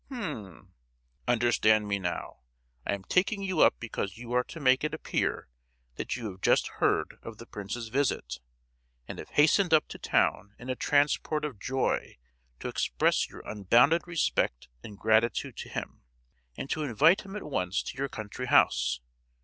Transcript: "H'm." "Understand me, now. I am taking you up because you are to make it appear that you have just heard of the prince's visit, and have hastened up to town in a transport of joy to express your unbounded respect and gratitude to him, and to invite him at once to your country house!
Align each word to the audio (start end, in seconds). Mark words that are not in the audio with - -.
"H'm." 0.09 0.73
"Understand 1.27 1.87
me, 1.87 1.99
now. 1.99 2.39
I 2.87 2.95
am 2.95 3.03
taking 3.03 3.43
you 3.43 3.59
up 3.61 3.75
because 3.79 4.17
you 4.17 4.31
are 4.33 4.43
to 4.45 4.59
make 4.59 4.83
it 4.83 4.95
appear 4.95 5.47
that 5.97 6.15
you 6.15 6.31
have 6.31 6.41
just 6.41 6.67
heard 6.79 7.19
of 7.21 7.37
the 7.37 7.45
prince's 7.45 7.89
visit, 7.89 8.39
and 9.07 9.19
have 9.19 9.29
hastened 9.29 9.75
up 9.75 9.87
to 9.89 9.99
town 9.99 10.55
in 10.57 10.71
a 10.71 10.75
transport 10.75 11.45
of 11.45 11.59
joy 11.59 12.17
to 12.61 12.67
express 12.67 13.29
your 13.29 13.41
unbounded 13.45 14.07
respect 14.07 14.69
and 14.83 14.97
gratitude 14.97 15.55
to 15.57 15.69
him, 15.69 16.01
and 16.57 16.67
to 16.71 16.81
invite 16.81 17.21
him 17.21 17.35
at 17.35 17.43
once 17.43 17.83
to 17.83 17.95
your 17.95 18.09
country 18.09 18.47
house! 18.47 19.01